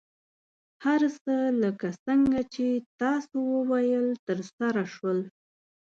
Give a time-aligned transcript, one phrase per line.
[0.85, 2.67] هر څه لکه څنګه چې
[3.01, 5.19] تاسو وویل، ترسره شول.